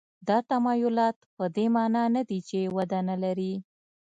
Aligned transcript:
دا 0.27 0.37
تمایلات 0.49 1.17
په 1.35 1.45
دې 1.55 1.65
معنا 1.75 2.03
نه 2.15 2.21
دي 2.29 2.39
چې 2.49 2.59
وده 2.75 2.99
نه 3.09 3.15
لري. 3.23 3.53